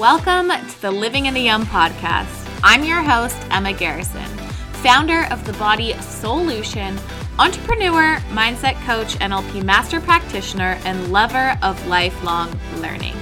[0.00, 2.50] Welcome to the Living in the Yum podcast.
[2.64, 4.24] I'm your host, Emma Garrison,
[4.82, 6.98] founder of the Body Solution,
[7.38, 13.14] entrepreneur, mindset coach, NLP master practitioner, and lover of lifelong learning.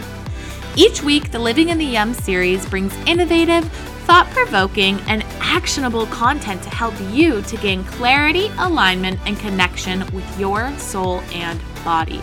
[0.76, 3.64] Each week, the Living in the Yum series brings innovative,
[4.06, 10.38] thought provoking, and actionable content to help you to gain clarity, alignment, and connection with
[10.38, 12.20] your soul and body.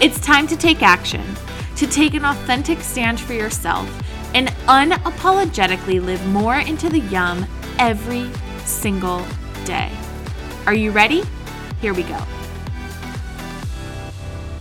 [0.00, 1.36] It's time to take action
[1.76, 3.86] to take an authentic stand for yourself
[4.34, 7.46] and unapologetically live more into the yum
[7.78, 8.30] every
[8.64, 9.24] single
[9.64, 9.90] day.
[10.66, 11.22] Are you ready?
[11.80, 12.18] Here we go.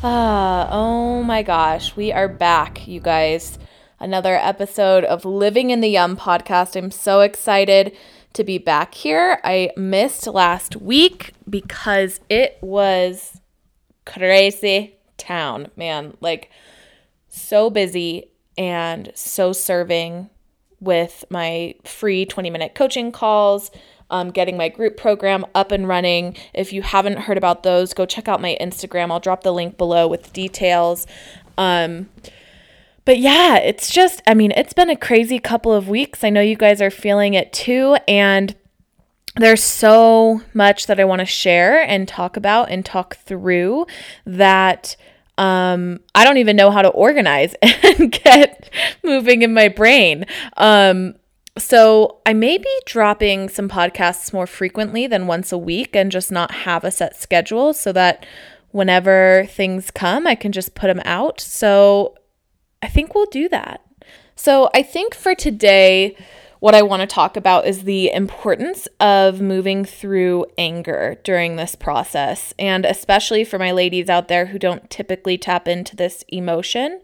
[0.03, 3.57] Ah, oh my gosh, we are back, you guys.
[3.99, 6.75] Another episode of Living in the Yum podcast.
[6.75, 7.95] I'm so excited
[8.33, 9.39] to be back here.
[9.43, 13.39] I missed last week because it was
[14.05, 16.17] crazy town, man.
[16.19, 16.51] Like,
[17.35, 20.29] so busy and so serving
[20.79, 23.71] with my free 20 minute coaching calls,
[24.09, 26.35] um, getting my group program up and running.
[26.53, 29.11] If you haven't heard about those, go check out my Instagram.
[29.11, 31.07] I'll drop the link below with details.
[31.57, 32.09] Um,
[33.03, 36.23] but yeah, it's just, I mean, it's been a crazy couple of weeks.
[36.23, 37.97] I know you guys are feeling it too.
[38.07, 38.55] And
[39.35, 43.85] there's so much that I want to share and talk about and talk through
[44.25, 44.95] that
[45.37, 48.69] um, I don't even know how to organize and get
[49.03, 50.25] moving in my brain.
[50.57, 51.15] Um,
[51.57, 56.31] so I may be dropping some podcasts more frequently than once a week and just
[56.31, 58.25] not have a set schedule so that
[58.71, 61.39] whenever things come, I can just put them out.
[61.39, 62.15] So
[62.81, 63.81] I think we'll do that.
[64.35, 66.17] So I think for today,
[66.65, 71.75] what I want to talk about is the importance of moving through anger during this
[71.75, 77.01] process, and especially for my ladies out there who don't typically tap into this emotion.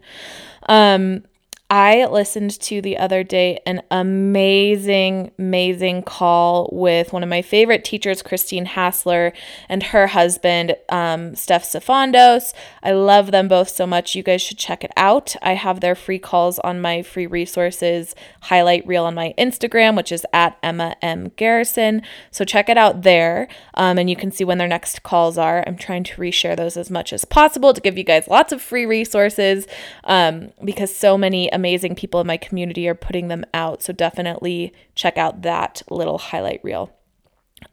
[0.68, 1.22] Um,
[1.72, 7.82] I listened to the other day an amazing, amazing call with one of my favorite
[7.82, 9.32] teachers, Christine Hassler,
[9.70, 12.52] and her husband, um, Steph Sifandos.
[12.82, 14.14] I love them both so much.
[14.14, 15.34] You guys should check it out.
[15.40, 20.12] I have their free calls on my free resources highlight reel on my Instagram, which
[20.12, 21.32] is at Emma M.
[21.36, 22.02] Garrison.
[22.30, 25.64] So check it out there, um, and you can see when their next calls are.
[25.66, 28.60] I'm trying to reshare those as much as possible to give you guys lots of
[28.60, 29.66] free resources
[30.04, 33.84] um, because so many amazing people in my community are putting them out.
[33.84, 36.92] So definitely check out that little highlight reel.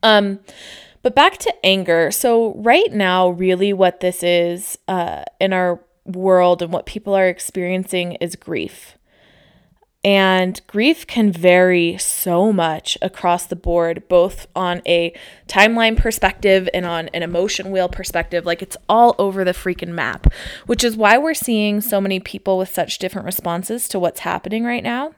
[0.04, 0.42] Um,
[1.02, 2.12] but back to anger.
[2.12, 7.28] So, right now, really what this is uh, in our world and what people are
[7.28, 8.98] experiencing is grief.
[10.04, 15.14] And grief can vary so much across the board, both on a
[15.48, 18.46] timeline perspective and on an emotion wheel perspective.
[18.46, 20.32] Like it's all over the freaking map,
[20.68, 24.64] which is why we're seeing so many people with such different responses to what's happening
[24.64, 25.16] right now.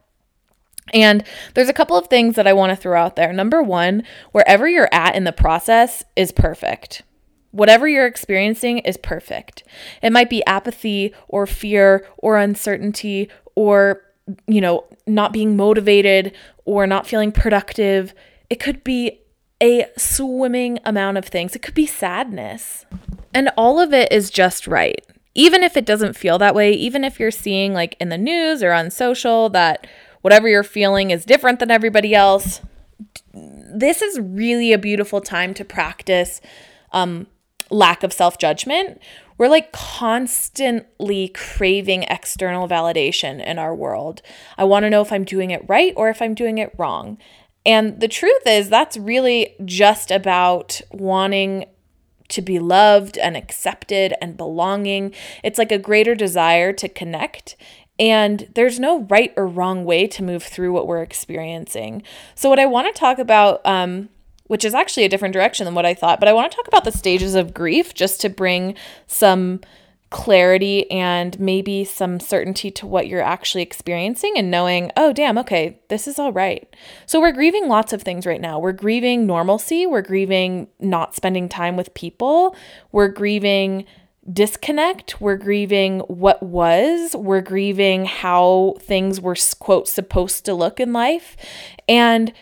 [0.93, 3.31] And there's a couple of things that I want to throw out there.
[3.31, 7.03] Number one, wherever you're at in the process is perfect.
[7.51, 9.63] Whatever you're experiencing is perfect.
[10.01, 14.01] It might be apathy or fear or uncertainty or
[14.47, 16.33] you know, not being motivated
[16.65, 18.13] or not feeling productive.
[18.49, 19.19] It could be
[19.61, 21.55] a swimming amount of things.
[21.55, 22.85] It could be sadness.
[23.33, 25.05] And all of it is just right.
[25.33, 28.61] Even if it doesn't feel that way, even if you're seeing like in the news
[28.61, 29.87] or on social that
[30.21, 32.61] whatever you're feeling is different than everybody else,
[33.33, 36.41] this is really a beautiful time to practice
[36.91, 37.27] um,
[37.69, 38.99] lack of self judgment
[39.41, 44.21] we're like constantly craving external validation in our world.
[44.55, 47.17] I want to know if I'm doing it right or if I'm doing it wrong.
[47.65, 51.65] And the truth is, that's really just about wanting
[52.27, 55.11] to be loved and accepted and belonging.
[55.43, 57.55] It's like a greater desire to connect.
[57.97, 62.03] And there's no right or wrong way to move through what we're experiencing.
[62.35, 64.09] So, what I want to talk about um,
[64.51, 66.19] which is actually a different direction than what I thought.
[66.19, 68.75] But I want to talk about the stages of grief just to bring
[69.07, 69.61] some
[70.09, 75.79] clarity and maybe some certainty to what you're actually experiencing and knowing, oh, damn, okay,
[75.87, 76.75] this is all right.
[77.05, 78.59] So we're grieving lots of things right now.
[78.59, 82.53] We're grieving normalcy, we're grieving not spending time with people,
[82.91, 83.85] we're grieving
[84.33, 90.91] disconnect, we're grieving what was, we're grieving how things were, quote, supposed to look in
[90.91, 91.37] life.
[91.87, 92.33] And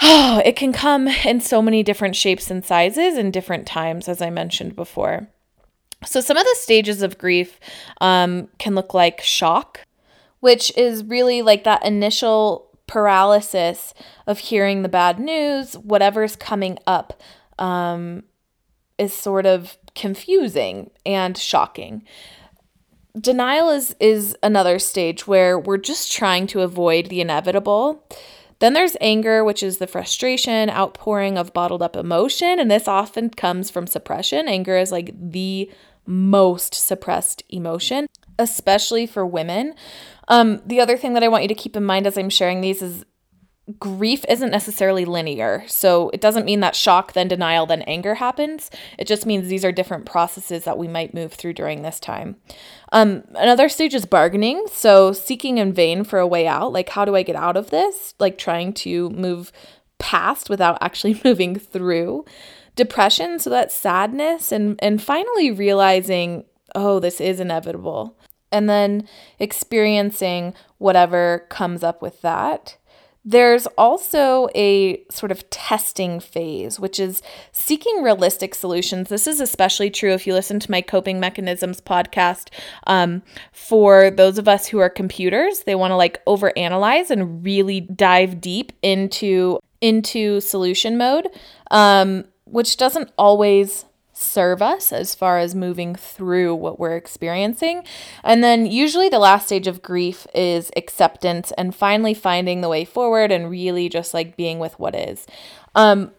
[0.00, 4.20] Oh, it can come in so many different shapes and sizes and different times, as
[4.20, 5.28] I mentioned before.
[6.04, 7.58] So, some of the stages of grief
[8.00, 9.80] um, can look like shock,
[10.40, 13.94] which is really like that initial paralysis
[14.26, 17.22] of hearing the bad news, whatever's coming up
[17.58, 18.24] um,
[18.98, 22.02] is sort of confusing and shocking.
[23.18, 28.04] denial is is another stage where we're just trying to avoid the inevitable.
[28.64, 33.28] Then there's anger, which is the frustration, outpouring of bottled up emotion, and this often
[33.28, 34.48] comes from suppression.
[34.48, 35.70] Anger is like the
[36.06, 38.06] most suppressed emotion,
[38.38, 39.74] especially for women.
[40.28, 42.62] Um, the other thing that I want you to keep in mind as I'm sharing
[42.62, 43.04] these is
[43.78, 45.64] grief isn't necessarily linear.
[45.66, 48.70] So it doesn't mean that shock, then denial, then anger happens.
[48.98, 52.36] It just means these are different processes that we might move through during this time.
[52.92, 54.66] Um, another stage is bargaining.
[54.70, 56.72] So seeking in vain for a way out.
[56.72, 58.14] Like, how do I get out of this?
[58.18, 59.50] Like, trying to move
[59.98, 62.26] past without actually moving through.
[62.76, 63.38] Depression.
[63.38, 64.52] So that's sadness.
[64.52, 66.44] And, and finally realizing,
[66.74, 68.18] oh, this is inevitable.
[68.52, 69.08] And then
[69.38, 72.76] experiencing whatever comes up with that.
[73.24, 77.22] There's also a sort of testing phase, which is
[77.52, 79.08] seeking realistic solutions.
[79.08, 82.48] This is especially true if you listen to my coping mechanisms podcast.
[82.86, 87.80] Um, for those of us who are computers, they want to like overanalyze and really
[87.80, 91.28] dive deep into into solution mode,
[91.70, 97.84] um, which doesn't always serve us as far as moving through what we're experiencing.
[98.22, 102.84] And then usually the last stage of grief is acceptance and finally finding the way
[102.84, 105.26] forward and really just like being with what is.
[105.74, 106.12] Um,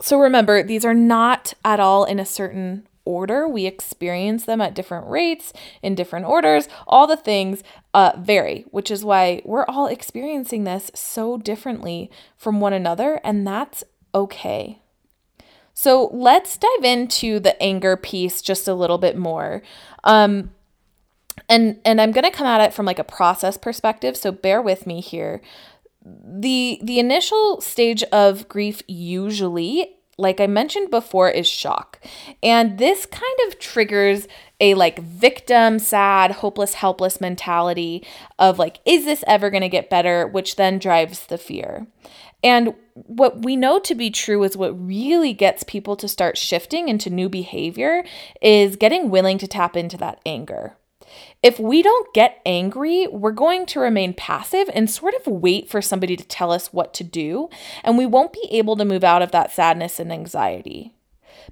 [0.00, 3.46] so remember, these are not at all in a certain order.
[3.48, 5.52] We experience them at different rates,
[5.82, 6.68] in different orders.
[6.86, 7.62] All the things
[7.94, 13.46] uh, vary, which is why we're all experiencing this so differently from one another, and
[13.46, 13.84] that's
[14.14, 14.81] okay.
[15.74, 19.62] So let's dive into the anger piece just a little bit more.
[20.04, 20.50] Um,
[21.48, 24.60] and and I'm going to come at it from like a process perspective, so bear
[24.60, 25.40] with me here.
[26.04, 31.98] The the initial stage of grief usually like I mentioned before, is shock.
[32.42, 34.28] And this kind of triggers
[34.60, 38.06] a like victim, sad, hopeless, helpless mentality
[38.38, 40.26] of like, is this ever going to get better?
[40.26, 41.86] Which then drives the fear.
[42.42, 46.88] And what we know to be true is what really gets people to start shifting
[46.88, 48.04] into new behavior
[48.40, 50.76] is getting willing to tap into that anger.
[51.42, 55.82] If we don't get angry, we're going to remain passive and sort of wait for
[55.82, 57.48] somebody to tell us what to do,
[57.84, 60.94] and we won't be able to move out of that sadness and anxiety.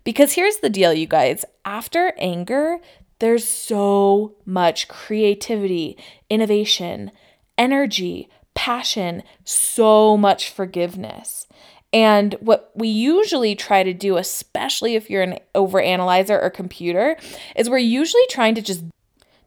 [0.05, 2.79] Because here's the deal, you guys after anger,
[3.19, 5.97] there's so much creativity,
[6.31, 7.11] innovation,
[7.59, 11.47] energy, passion, so much forgiveness.
[11.95, 17.17] And what we usually try to do, especially if you're an overanalyzer or computer,
[17.57, 18.85] is we're usually trying to just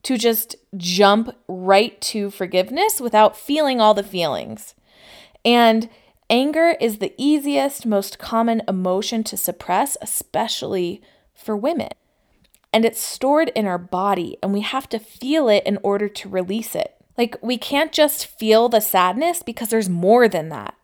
[0.02, 4.74] to just jump right to forgiveness without feeling all the feelings.
[5.46, 5.90] And
[6.28, 11.04] anger is the easiest, most common emotion to suppress, especially
[11.36, 11.92] for women.
[12.74, 16.28] And it's stored in our body, and we have to feel it in order to
[16.28, 16.96] release it.
[17.18, 20.76] Like, we can't just feel the sadness because there's more than that.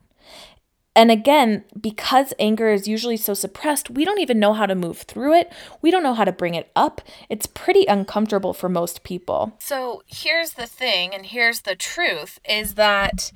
[0.95, 4.97] And again, because anger is usually so suppressed, we don't even know how to move
[4.99, 5.51] through it.
[5.81, 7.01] We don't know how to bring it up.
[7.29, 9.53] It's pretty uncomfortable for most people.
[9.59, 13.31] So, here's the thing, and here's the truth is that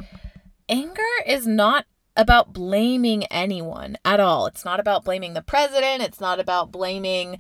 [0.68, 1.86] anger is not
[2.16, 4.46] about blaming anyone at all.
[4.46, 6.04] It's not about blaming the president.
[6.04, 7.40] It's not about blaming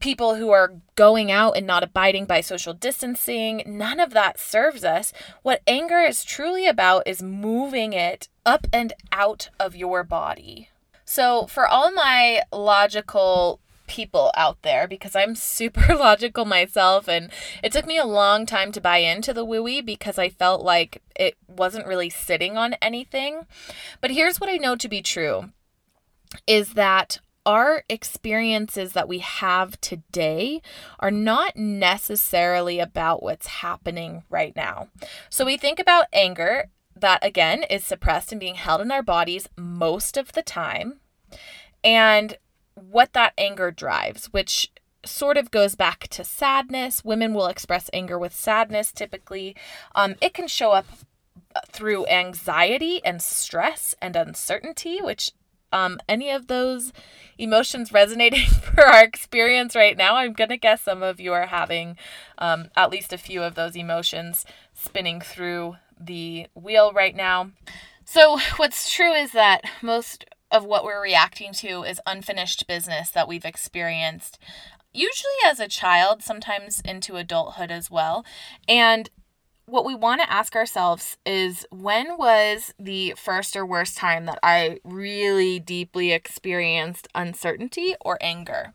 [0.00, 3.62] people who are going out and not abiding by social distancing.
[3.66, 5.12] None of that serves us.
[5.42, 10.70] What anger is truly about is moving it up and out of your body.
[11.04, 17.30] So, for all my logical people out there, because I'm super logical myself, and
[17.62, 21.02] it took me a long time to buy into the wooey because I felt like
[21.16, 23.46] it wasn't really sitting on anything.
[24.00, 25.50] But here's what I know to be true
[26.46, 30.60] is that our experiences that we have today
[31.00, 34.88] are not necessarily about what's happening right now.
[35.30, 39.48] So we think about anger, that again is suppressed and being held in our bodies
[39.56, 41.00] most of the time,
[41.82, 42.36] and
[42.74, 44.70] what that anger drives, which
[45.06, 47.02] sort of goes back to sadness.
[47.02, 49.56] Women will express anger with sadness typically.
[49.94, 50.84] Um, it can show up
[51.68, 55.30] through anxiety and stress and uncertainty, which
[55.72, 56.92] um, any of those
[57.36, 61.46] emotions resonating for our experience right now, I'm going to guess some of you are
[61.46, 61.96] having
[62.38, 64.44] um, at least a few of those emotions
[64.74, 67.50] spinning through the wheel right now.
[68.04, 73.28] So, what's true is that most of what we're reacting to is unfinished business that
[73.28, 74.38] we've experienced,
[74.92, 78.24] usually as a child, sometimes into adulthood as well.
[78.66, 79.10] And
[79.68, 84.38] what we want to ask ourselves is when was the first or worst time that
[84.42, 88.72] I really deeply experienced uncertainty or anger?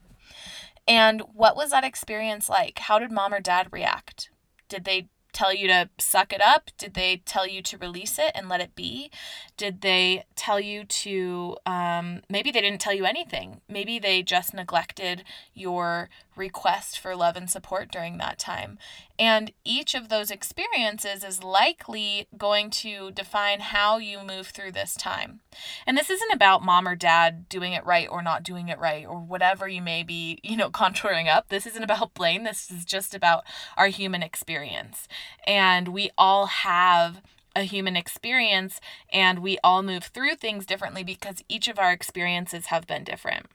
[0.88, 2.78] And what was that experience like?
[2.78, 4.30] How did mom or dad react?
[4.70, 6.70] Did they tell you to suck it up?
[6.78, 9.10] Did they tell you to release it and let it be?
[9.58, 13.62] Did they tell you to, um, maybe they didn't tell you anything.
[13.68, 15.24] Maybe they just neglected
[15.56, 18.78] your request for love and support during that time.
[19.20, 24.96] And each of those experiences is likely going to define how you move through this
[24.96, 25.42] time.
[25.86, 29.06] And this isn't about mom or dad doing it right or not doing it right
[29.06, 31.50] or whatever you may be, you know, contouring up.
[31.50, 32.44] This isn't about blame.
[32.44, 33.44] This is just about
[33.78, 35.08] our human experience.
[35.46, 37.22] And we all have
[37.56, 42.68] a human experience and we all move through things differently because each of our experiences
[42.68, 43.46] have been different.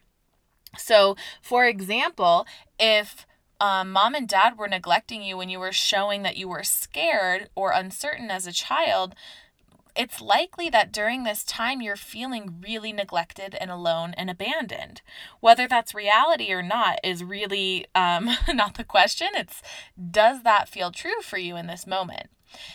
[0.76, 2.46] So, for example,
[2.78, 3.26] if
[3.60, 7.48] um, mom and dad were neglecting you when you were showing that you were scared
[7.54, 9.14] or uncertain as a child,
[9.96, 15.02] it's likely that during this time you're feeling really neglected and alone and abandoned.
[15.40, 19.28] Whether that's reality or not is really um, not the question.
[19.34, 19.60] It's
[20.10, 22.28] does that feel true for you in this moment?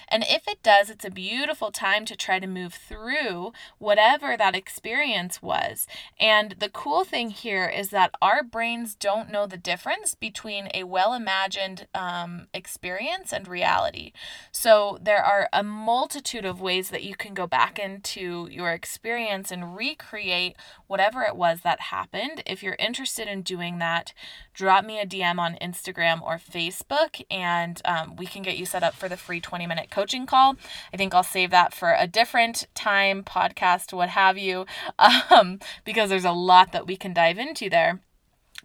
[0.07, 4.55] And if it does, it's a beautiful time to try to move through whatever that
[4.55, 5.87] experience was.
[6.19, 10.83] And the cool thing here is that our brains don't know the difference between a
[10.83, 14.11] well imagined um, experience and reality.
[14.51, 19.51] So there are a multitude of ways that you can go back into your experience
[19.51, 20.55] and recreate
[20.87, 22.43] whatever it was that happened.
[22.45, 24.13] If you're interested in doing that,
[24.53, 28.83] drop me a DM on Instagram or Facebook, and um, we can get you set
[28.83, 30.55] up for the free 20 minute coaching call.
[30.93, 34.65] I think I'll save that for a different time, podcast, what have you,
[35.29, 38.01] um, because there's a lot that we can dive into there.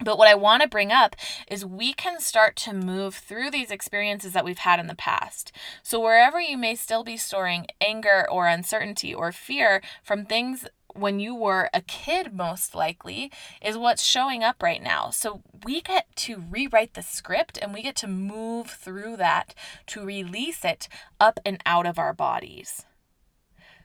[0.01, 1.17] But what I want to bring up
[1.51, 5.51] is we can start to move through these experiences that we've had in the past.
[5.83, 11.21] So, wherever you may still be storing anger or uncertainty or fear from things when
[11.21, 13.31] you were a kid, most likely,
[13.63, 15.11] is what's showing up right now.
[15.11, 19.55] So we get to rewrite the script and we get to move through that
[19.89, 20.89] to release it
[21.21, 22.85] up and out of our bodies.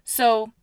[0.04, 0.54] So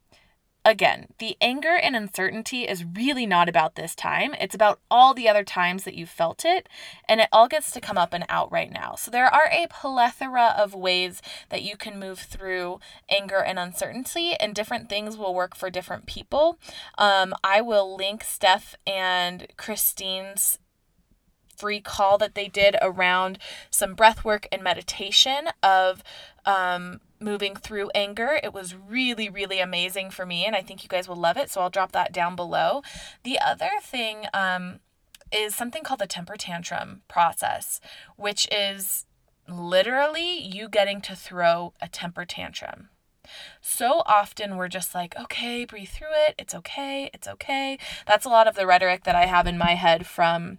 [0.63, 4.35] Again, the anger and uncertainty is really not about this time.
[4.39, 6.69] It's about all the other times that you felt it,
[7.09, 8.95] and it all gets to come up and out right now.
[8.95, 14.35] So, there are a plethora of ways that you can move through anger and uncertainty,
[14.35, 16.59] and different things will work for different people.
[16.99, 20.59] Um, I will link Steph and Christine's
[21.61, 23.39] free call that they did around
[23.71, 26.03] some breath work and meditation of
[26.47, 28.39] um, moving through anger.
[28.43, 31.51] It was really, really amazing for me, and I think you guys will love it.
[31.51, 32.83] So I'll drop that down below.
[33.23, 34.81] The other thing um,
[35.33, 37.81] is something called the temper tantrum process,
[38.17, 39.07] which is
[39.49, 42.89] literally you getting to throw a temper tantrum.
[43.61, 46.35] So often we're just like, okay, breathe through it.
[46.39, 47.11] It's okay.
[47.13, 47.79] It's okay.
[48.07, 50.59] That's a lot of the rhetoric that I have in my head from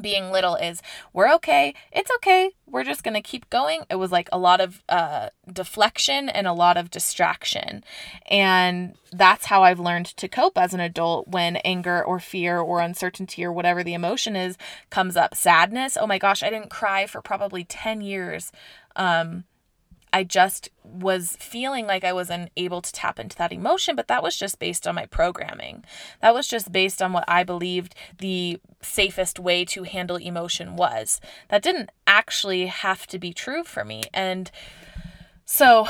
[0.00, 0.82] being little is
[1.12, 1.74] we're okay.
[1.90, 2.52] It's okay.
[2.66, 3.82] We're just going to keep going.
[3.90, 7.84] It was like a lot of uh, deflection and a lot of distraction.
[8.26, 12.80] And that's how i've learned to cope as an adult when anger or fear or
[12.80, 14.56] uncertainty or whatever the emotion is
[14.88, 15.34] comes up.
[15.34, 18.52] Sadness oh my gosh i didn't cry for probably 10 years
[18.96, 19.44] um,
[20.12, 24.22] I just was feeling like I wasn't able to tap into that emotion, but that
[24.22, 25.84] was just based on my programming.
[26.20, 31.20] That was just based on what I believed the safest way to handle emotion was.
[31.48, 34.02] That didn't actually have to be true for me.
[34.12, 34.50] And
[35.44, 35.86] so,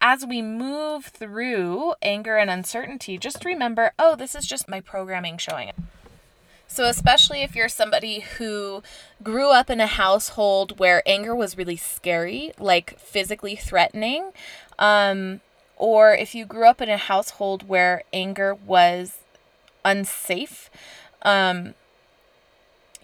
[0.00, 5.38] as we move through anger and uncertainty, just remember oh, this is just my programming
[5.38, 5.76] showing up.
[6.74, 8.82] So, especially if you're somebody who
[9.22, 14.32] grew up in a household where anger was really scary, like physically threatening,
[14.76, 15.40] um,
[15.76, 19.18] or if you grew up in a household where anger was
[19.84, 20.68] unsafe,
[21.22, 21.74] um,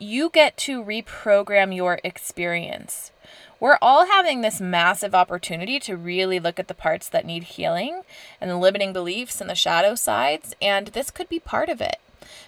[0.01, 3.13] you get to reprogram your experience.
[3.61, 8.03] We're all having this massive opportunity to really look at the parts that need healing
[8.41, 12.01] and the limiting beliefs and the shadow sides, and this could be part of it.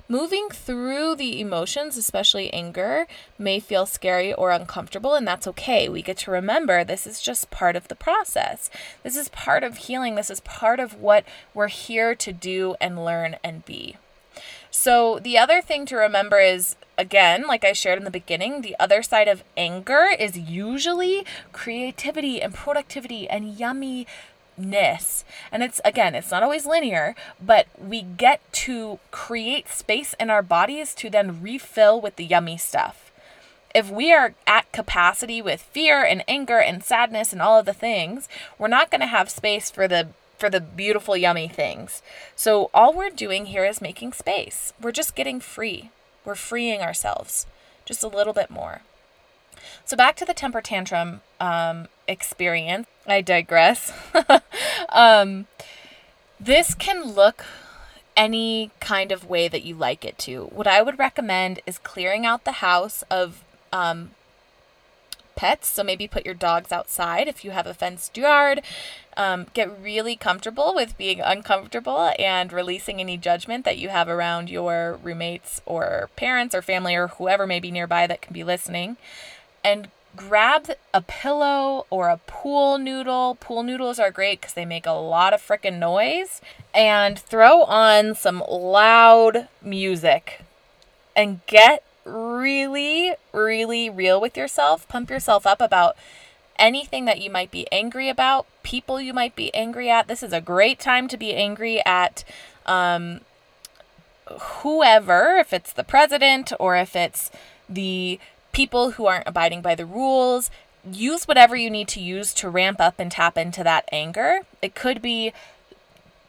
[0.08, 3.06] Moving through the emotions, especially anger,
[3.38, 5.88] may feel scary or uncomfortable, and that's okay.
[5.88, 8.70] We get to remember this is just part of the process.
[9.02, 10.14] This is part of healing.
[10.14, 11.24] This is part of what
[11.54, 13.96] we're here to do and learn and be.
[14.70, 18.76] So, the other thing to remember is again, like I shared in the beginning, the
[18.78, 24.06] other side of anger is usually creativity and productivity and yummy
[24.56, 25.24] ness.
[25.50, 30.42] And it's again, it's not always linear, but we get to create space in our
[30.42, 33.12] bodies to then refill with the yummy stuff.
[33.74, 37.72] If we are at capacity with fear and anger and sadness and all of the
[37.72, 38.28] things,
[38.58, 42.02] we're not going to have space for the for the beautiful yummy things.
[42.34, 44.72] So all we're doing here is making space.
[44.80, 45.90] We're just getting free.
[46.24, 47.46] We're freeing ourselves
[47.84, 48.82] just a little bit more.
[49.84, 52.86] So back to the temper tantrum um, experience.
[53.06, 53.92] I digress.
[54.88, 55.46] um,
[56.38, 57.44] this can look
[58.16, 60.44] any kind of way that you like it to.
[60.46, 63.42] What I would recommend is clearing out the house of
[63.72, 64.10] um,
[65.34, 65.68] pets.
[65.68, 68.62] So maybe put your dogs outside if you have a fenced yard.
[69.16, 74.50] Um, get really comfortable with being uncomfortable and releasing any judgment that you have around
[74.50, 78.96] your roommates or parents or family or whoever may be nearby that can be listening.
[79.64, 83.36] And grab a pillow or a pool noodle.
[83.40, 86.40] Pool noodles are great because they make a lot of freaking noise.
[86.74, 90.42] And throw on some loud music
[91.14, 94.88] and get really, really real with yourself.
[94.88, 95.96] Pump yourself up about
[96.58, 100.08] anything that you might be angry about, people you might be angry at.
[100.08, 102.24] This is a great time to be angry at
[102.66, 103.20] um,
[104.40, 107.30] whoever, if it's the president or if it's
[107.68, 108.20] the
[108.52, 110.50] people who aren't abiding by the rules.
[110.90, 114.40] Use whatever you need to use to ramp up and tap into that anger.
[114.60, 115.32] It could be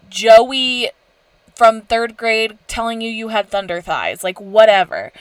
[0.10, 0.92] Joey
[1.56, 5.12] from third grade telling you you had thunder thighs, like whatever.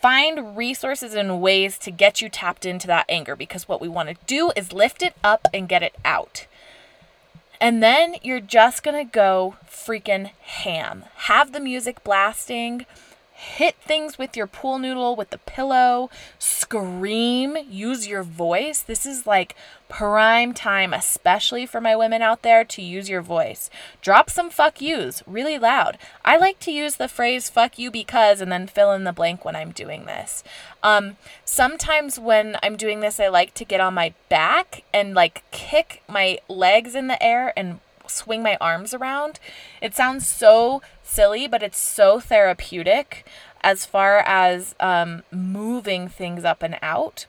[0.00, 4.08] Find resources and ways to get you tapped into that anger because what we want
[4.08, 6.46] to do is lift it up and get it out.
[7.60, 11.04] And then you're just going to go freaking ham.
[11.14, 12.86] Have the music blasting
[13.42, 16.08] hit things with your pool noodle, with the pillow,
[16.38, 18.80] scream, use your voice.
[18.80, 19.56] This is like
[19.88, 23.68] prime time, especially for my women out there, to use your voice.
[24.00, 25.98] Drop some fuck yous really loud.
[26.24, 29.44] I like to use the phrase fuck you because and then fill in the blank
[29.44, 30.44] when I'm doing this.
[30.82, 35.42] Um, sometimes when I'm doing this, I like to get on my back and like
[35.50, 37.80] kick my legs in the air and
[38.12, 39.40] swing my arms around.
[39.80, 43.26] It sounds so silly, but it's so therapeutic
[43.62, 47.26] as far as um, moving things up and out.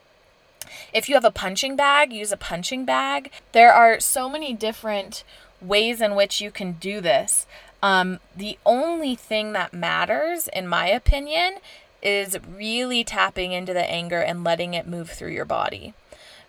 [0.93, 3.32] If you have a punching bag, use a punching bag.
[3.52, 5.24] There are so many different
[5.62, 7.46] ways in which you can do this.
[7.82, 11.58] Um, the only thing that matters, in my opinion,
[12.02, 15.93] is really tapping into the anger and letting it move through your body.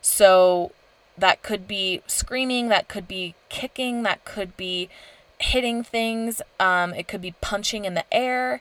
[0.01, 0.73] So
[1.17, 4.89] that could be screaming, that could be kicking, that could be
[5.39, 8.61] hitting things, um, it could be punching in the air.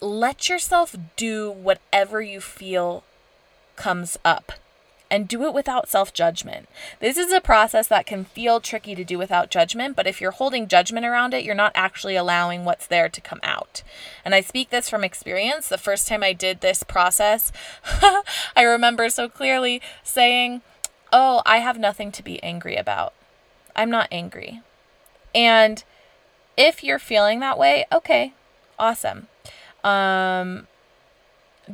[0.00, 3.04] Let yourself do whatever you feel
[3.76, 4.52] comes up
[5.10, 6.68] and do it without self judgment.
[7.00, 10.32] This is a process that can feel tricky to do without judgment, but if you're
[10.32, 13.82] holding judgment around it, you're not actually allowing what's there to come out.
[14.24, 15.68] And I speak this from experience.
[15.68, 17.52] The first time I did this process,
[18.56, 20.62] I remember so clearly saying,
[21.14, 23.14] oh, I have nothing to be angry about.
[23.76, 24.60] I'm not angry.
[25.32, 25.82] And
[26.56, 28.34] if you're feeling that way, okay,
[28.80, 29.28] awesome.
[29.84, 30.66] Um,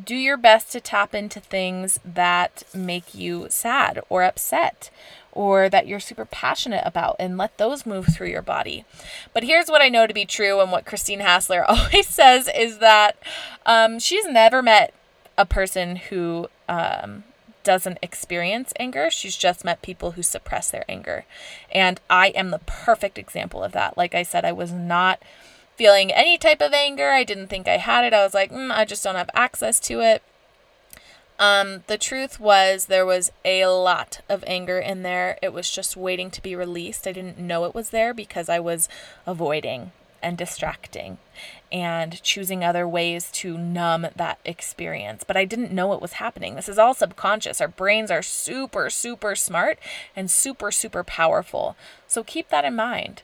[0.04, 4.90] do your best to tap into things that make you sad or upset
[5.32, 8.84] or that you're super passionate about and let those move through your body.
[9.32, 12.78] But here's what I know to be true and what Christine Hassler always says is
[12.78, 13.16] that
[13.64, 14.92] um, she's never met
[15.38, 17.24] a person who um,
[17.64, 19.10] doesn't experience anger.
[19.10, 21.24] She's just met people who suppress their anger.
[21.72, 23.96] And I am the perfect example of that.
[23.96, 25.22] Like I said, I was not
[25.76, 27.10] feeling any type of anger.
[27.10, 28.12] I didn't think I had it.
[28.12, 30.22] I was like, mm, I just don't have access to it.
[31.38, 35.38] Um, the truth was there was a lot of anger in there.
[35.40, 37.06] It was just waiting to be released.
[37.06, 38.90] I didn't know it was there because I was
[39.26, 41.18] avoiding and distracting
[41.72, 45.24] and choosing other ways to numb that experience.
[45.24, 46.54] But I didn't know it was happening.
[46.54, 47.60] This is all subconscious.
[47.60, 49.78] Our brains are super, super smart
[50.16, 51.76] and super, super powerful.
[52.06, 53.22] So keep that in mind.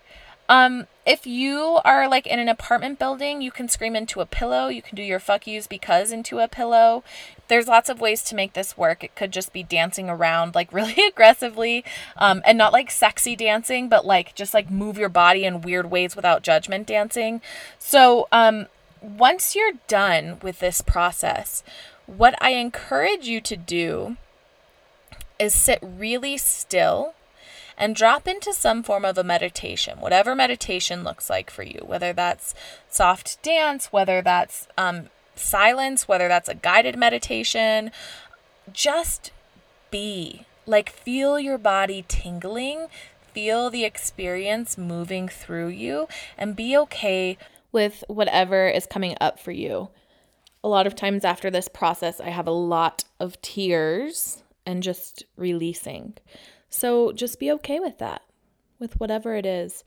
[0.49, 4.69] Um, if you are like in an apartment building, you can scream into a pillow.
[4.69, 7.05] You can do your fuck yous because into a pillow.
[7.49, 9.05] There's lots of ways to make this work.
[9.05, 11.85] It could just be dancing around like really aggressively,
[12.17, 15.91] um, and not like sexy dancing, but like just like move your body in weird
[15.91, 17.41] ways without judgment dancing.
[17.79, 18.67] So, um,
[19.01, 21.63] once you're done with this process,
[22.07, 24.17] what I encourage you to do
[25.39, 27.15] is sit really still
[27.79, 32.13] and drop into some form of a meditation, whatever meditation looks like for you, whether
[32.13, 32.55] that's
[32.89, 37.91] soft dance, whether that's um, silence, whether that's a guided meditation.
[38.73, 39.31] Just
[39.91, 40.47] be.
[40.67, 42.89] Like, feel your body tingling,
[43.33, 47.39] feel the experience moving through you, and be okay
[47.71, 49.91] with whatever is coming up for you.
[50.65, 55.25] A lot of times after this process, I have a lot of tears and just
[55.37, 56.15] releasing.
[56.77, 58.23] So just be okay with that,
[58.79, 59.83] with whatever it is.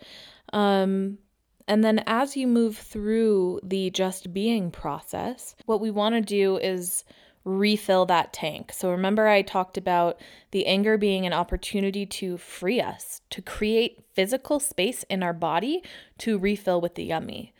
[0.54, 1.20] Um,
[1.68, 6.58] and then as you move through the just being process, what we want to do
[6.58, 7.04] is
[7.46, 8.72] refill that tank.
[8.74, 10.20] So remember, I talked about
[10.52, 15.84] the anger being an opportunity to free us, to create physical space in our body
[16.20, 17.54] to refill with the yummy.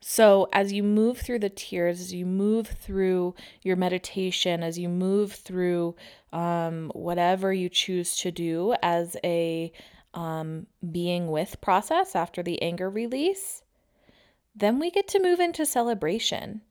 [0.00, 4.88] So, as you move through the tears, as you move through your meditation, as you
[4.88, 5.96] move through
[6.32, 9.72] um, whatever you choose to do as a
[10.14, 13.62] um, being with process after the anger release,
[14.54, 16.62] then we get to move into celebration.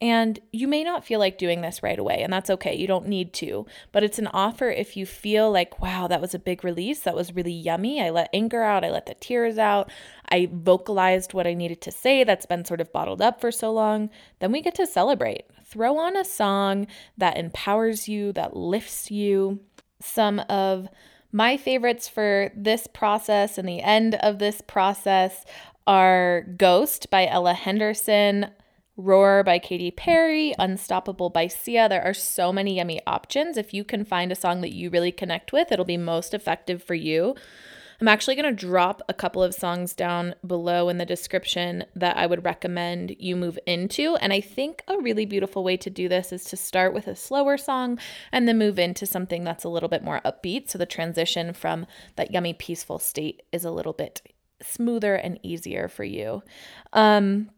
[0.00, 2.74] And you may not feel like doing this right away, and that's okay.
[2.74, 6.34] You don't need to, but it's an offer if you feel like, wow, that was
[6.34, 7.00] a big release.
[7.00, 8.00] That was really yummy.
[8.00, 8.82] I let anger out.
[8.82, 9.90] I let the tears out.
[10.30, 13.70] I vocalized what I needed to say that's been sort of bottled up for so
[13.72, 14.08] long.
[14.38, 15.44] Then we get to celebrate.
[15.66, 16.86] Throw on a song
[17.18, 19.60] that empowers you, that lifts you.
[20.00, 20.88] Some of
[21.30, 25.44] my favorites for this process and the end of this process
[25.86, 28.50] are Ghost by Ella Henderson,
[28.96, 31.88] Roar by Katy Perry, Unstoppable by Sia.
[31.88, 33.56] There are so many yummy options.
[33.56, 36.82] If you can find a song that you really connect with, it'll be most effective
[36.82, 37.34] for you.
[38.00, 42.16] I'm actually going to drop a couple of songs down below in the description that
[42.16, 44.16] I would recommend you move into.
[44.16, 47.14] And I think a really beautiful way to do this is to start with a
[47.14, 47.98] slower song
[48.32, 50.70] and then move into something that's a little bit more upbeat.
[50.70, 54.22] So the transition from that yummy, peaceful state is a little bit
[54.62, 56.42] smoother and easier for you.
[56.94, 57.50] Um,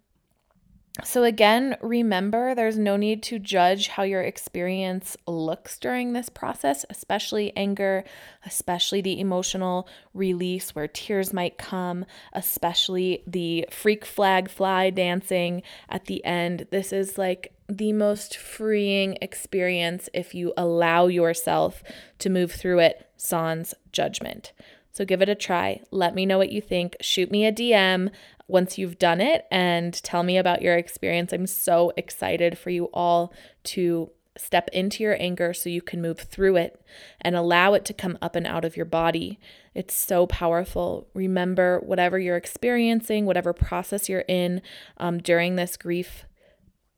[1.03, 6.85] so, again, remember there's no need to judge how your experience looks during this process,
[6.91, 8.05] especially anger,
[8.45, 16.05] especially the emotional release where tears might come, especially the freak flag fly dancing at
[16.05, 16.67] the end.
[16.71, 21.83] This is like the most freeing experience if you allow yourself
[22.19, 24.53] to move through it sans judgment.
[24.93, 25.81] So give it a try.
[25.91, 26.97] Let me know what you think.
[27.01, 28.11] Shoot me a DM
[28.47, 31.33] once you've done it and tell me about your experience.
[31.33, 33.33] I'm so excited for you all
[33.65, 36.81] to step into your anger so you can move through it
[37.21, 39.39] and allow it to come up and out of your body.
[39.75, 41.09] It's so powerful.
[41.15, 44.63] Remember, whatever you're experiencing, whatever process you're in
[44.99, 46.25] um, during this grief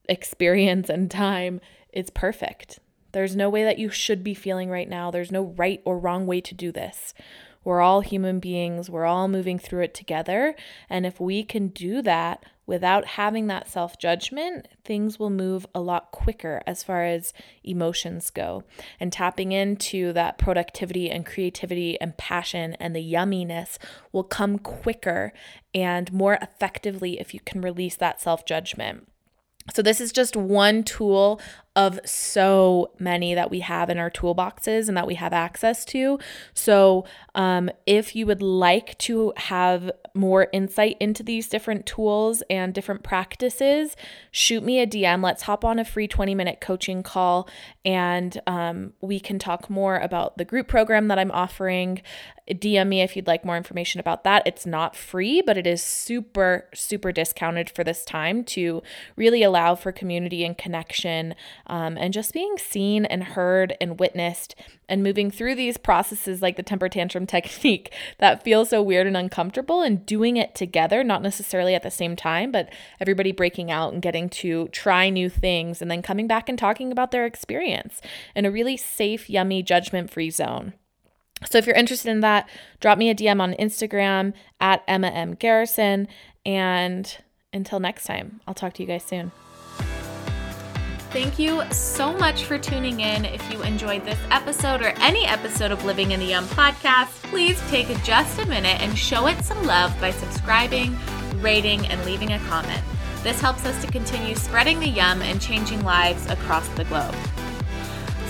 [0.09, 1.61] experience and time,
[1.93, 2.81] it's perfect.
[3.13, 5.11] There's no way that you should be feeling right now.
[5.11, 7.15] There's no right or wrong way to do this.
[7.65, 10.55] We're all human beings, we're all moving through it together.
[10.89, 15.81] And if we can do that without having that self judgment, things will move a
[15.81, 18.65] lot quicker as far as emotions go.
[19.01, 23.79] And tapping into that productivity and creativity and passion and the yumminess
[24.13, 25.33] will come quicker
[25.75, 29.09] and more effectively if you can release that self judgment.
[29.73, 31.41] So, this is just one tool
[31.77, 36.19] of so many that we have in our toolboxes and that we have access to.
[36.55, 42.73] So, um, if you would like to have more insight into these different tools and
[42.73, 43.97] different practices,
[44.31, 45.23] shoot me a DM.
[45.25, 47.49] Let's hop on a free 20 minute coaching call
[47.85, 52.01] and um, we can talk more about the group program that I'm offering.
[52.49, 54.43] DM me if you'd like more information about that.
[54.47, 58.83] It's not free, but it is super, super discounted for this time to
[59.17, 61.35] really allow for community and connection
[61.67, 64.55] um, and just being seen and heard and witnessed
[64.89, 69.17] and moving through these processes like the temper tantrum technique that feels so weird and
[69.17, 72.69] uncomfortable and doing it together, not necessarily at the same time, but
[73.01, 76.93] everybody breaking out and getting to try new things and then coming back and talking
[76.93, 78.01] about their experience
[78.35, 80.75] in a really safe, yummy, judgment free zone.
[81.49, 82.49] So if you're interested in that,
[82.81, 85.35] drop me a DM on Instagram at Emma M.
[85.35, 86.09] Garrison.
[86.47, 87.17] And
[87.53, 89.33] until next time, I'll talk to you guys soon.
[91.15, 93.25] Thank you so much for tuning in.
[93.25, 97.57] If you enjoyed this episode or any episode of Living in the Yum podcast, please
[97.71, 100.99] take just a minute and show it some love by subscribing,
[101.37, 102.83] rating, and leaving a comment.
[103.23, 107.15] This helps us to continue spreading the yum and changing lives across the globe.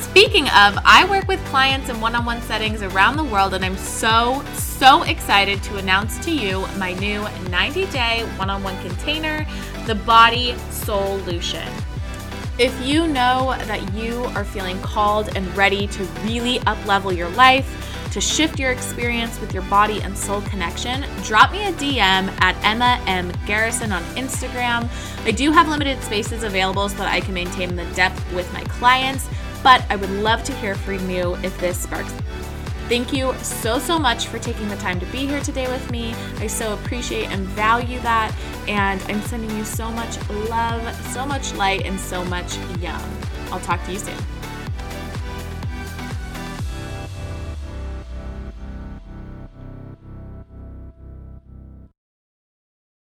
[0.00, 3.64] Speaking of, I work with clients in one on one settings around the world, and
[3.64, 8.78] I'm so, so excited to announce to you my new 90 day one on one
[8.86, 9.46] container,
[9.86, 11.66] the Body Solution.
[12.56, 17.68] If you know that you are feeling called and ready to really uplevel your life,
[18.12, 22.56] to shift your experience with your body and soul connection, drop me a DM at
[22.64, 23.32] Emma M.
[23.44, 24.88] Garrison on Instagram.
[25.24, 28.62] I do have limited spaces available so that I can maintain the depth with my
[28.64, 29.28] clients,
[29.64, 32.14] but I would love to hear from you if this sparks
[32.88, 36.14] Thank you so, so much for taking the time to be here today with me.
[36.38, 38.34] I so appreciate and value that.
[38.68, 43.02] And I'm sending you so much love, so much light, and so much yum.
[43.50, 44.33] I'll talk to you soon.